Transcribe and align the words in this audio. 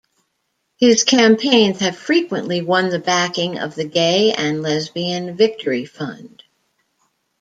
His 0.77 1.03
campaigns 1.03 1.79
have 1.81 1.95
frequently 1.95 2.63
won 2.63 2.89
the 2.89 2.97
backing 2.97 3.59
of 3.59 3.75
the 3.75 3.85
Gay 3.85 4.33
and 4.33 4.63
Lesbian 4.63 5.37
Victory 5.37 5.85
Fund. 5.85 6.41